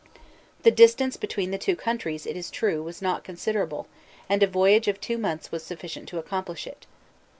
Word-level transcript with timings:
The 0.63 0.71
distance 0.71 1.15
between 1.15 1.51
the 1.51 1.59
two 1.59 1.75
countries, 1.75 2.25
it 2.25 2.35
is 2.35 2.49
true, 2.49 2.81
was 2.81 3.03
not 3.03 3.23
considerable, 3.23 3.85
and 4.27 4.41
a 4.41 4.47
voyage 4.47 4.87
of 4.87 4.99
two 4.99 5.19
months 5.19 5.51
was 5.51 5.61
sufficient 5.61 6.09
to 6.09 6.17
accomplish 6.17 6.65
it. 6.65 6.87